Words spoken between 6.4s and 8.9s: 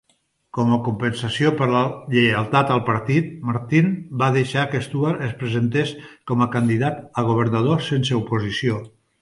a candidat a governador sense oposició.